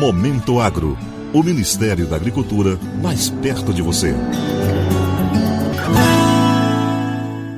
[0.00, 0.96] Momento Agro.
[1.30, 4.14] O Ministério da Agricultura mais perto de você.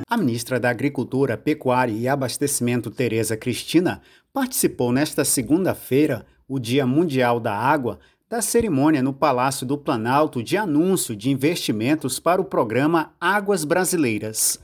[0.09, 4.01] A ministra da Agricultura, Pecuária e Abastecimento, Tereza Cristina,
[4.33, 7.97] participou nesta segunda-feira, o Dia Mundial da Água,
[8.29, 14.59] da cerimônia no Palácio do Planalto de anúncio de investimentos para o programa Águas Brasileiras.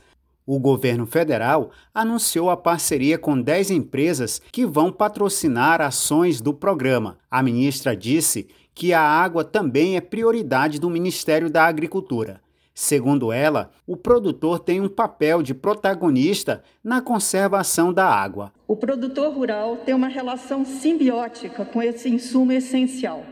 [0.52, 7.18] O governo federal anunciou a parceria com 10 empresas que vão patrocinar ações do programa.
[7.30, 12.40] A ministra disse que a água também é prioridade do Ministério da Agricultura.
[12.74, 18.52] Segundo ela, o produtor tem um papel de protagonista na conservação da água.
[18.66, 23.24] O produtor rural tem uma relação simbiótica com esse insumo essencial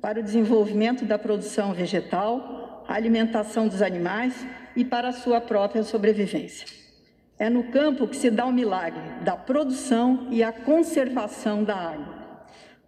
[0.00, 4.34] para o desenvolvimento da produção vegetal, a alimentação dos animais
[4.76, 6.66] e para a sua própria sobrevivência.
[7.38, 12.14] É no campo que se dá o milagre da produção e a conservação da água.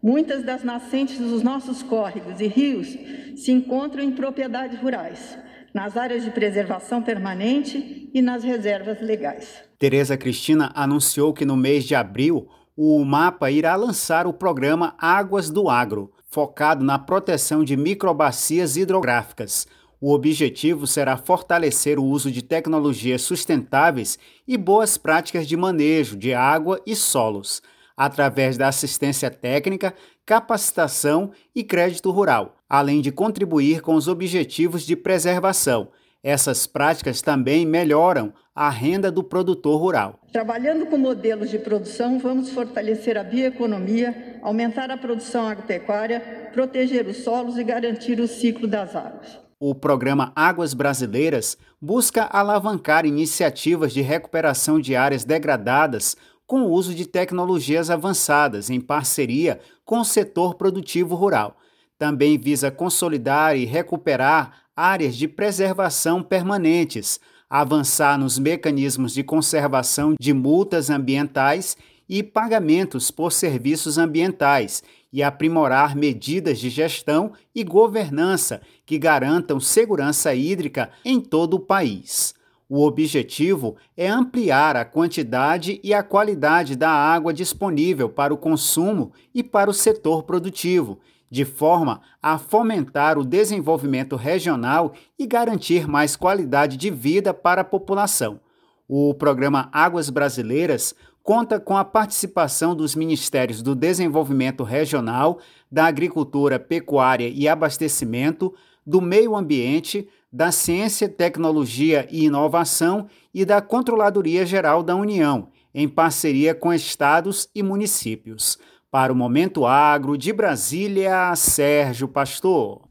[0.02, 2.96] Muitas das nascentes dos nossos córregos e rios
[3.37, 5.37] se encontram em propriedades rurais,
[5.74, 9.65] nas áreas de preservação permanente e nas reservas legais.
[9.79, 15.51] Tereza Cristina anunciou que no mês de abril o MAPA irá lançar o programa Águas
[15.51, 19.66] do Agro, focado na proteção de microbacias hidrográficas,
[20.01, 26.32] o objetivo será fortalecer o uso de tecnologias sustentáveis e boas práticas de manejo de
[26.32, 27.60] água e solos,
[27.96, 29.93] através da assistência técnica,
[30.24, 35.88] capacitação e crédito rural, além de contribuir com os objetivos de preservação.
[36.23, 40.21] Essas práticas também melhoram a renda do produtor rural.
[40.32, 47.19] Trabalhando com modelos de produção, vamos fortalecer a bioeconomia, aumentar a produção agropecuária, proteger os
[47.19, 49.48] solos e garantir o ciclo das águas.
[49.60, 56.95] O programa Águas Brasileiras busca alavancar iniciativas de recuperação de áreas degradadas com o uso
[56.95, 61.56] de tecnologias avançadas em parceria com o setor produtivo rural.
[61.98, 67.18] Também visa consolidar e recuperar áreas de preservação permanentes,
[67.50, 71.76] avançar nos mecanismos de conservação de multas ambientais
[72.08, 74.82] e pagamentos por serviços ambientais
[75.12, 82.34] e aprimorar medidas de gestão e governança que garantam segurança hídrica em todo o país.
[82.68, 89.12] O objetivo é ampliar a quantidade e a qualidade da água disponível para o consumo
[89.34, 96.14] e para o setor produtivo, de forma a fomentar o desenvolvimento regional e garantir mais
[96.14, 98.38] qualidade de vida para a população.
[98.86, 100.94] O programa Águas Brasileiras
[101.28, 105.39] conta com a participação dos Ministérios do Desenvolvimento Regional,
[105.71, 108.55] da Agricultura, Pecuária e Abastecimento,
[108.87, 115.87] do Meio Ambiente, da Ciência, Tecnologia e Inovação e da Controladoria Geral da União, em
[115.87, 118.56] parceria com estados e municípios.
[118.91, 122.89] Para o Momento Agro de Brasília, Sérgio Pastor.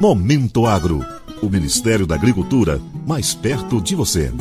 [0.00, 1.04] Momento Agro.
[1.42, 4.32] O Ministério da Agricultura mais perto de você.